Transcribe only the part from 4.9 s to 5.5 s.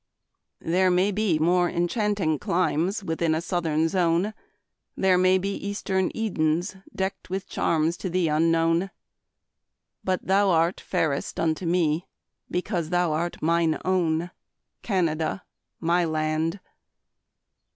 There may